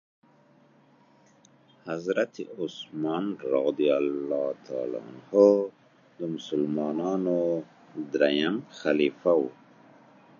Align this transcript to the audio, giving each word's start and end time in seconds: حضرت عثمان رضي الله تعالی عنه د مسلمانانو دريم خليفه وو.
حضرت 1.89 2.33
عثمان 2.59 3.25
رضي 3.57 3.89
الله 4.01 4.45
تعالی 4.67 4.97
عنه 5.07 5.27
د 6.17 6.19
مسلمانانو 6.35 7.39
دريم 8.13 8.55
خليفه 8.81 9.31
وو. 9.39 9.49